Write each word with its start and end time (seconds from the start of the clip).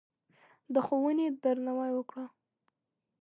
د 0.73 0.75
ښوونې 0.85 1.27
درناوی 1.41 1.91
وکړه. 1.95 2.25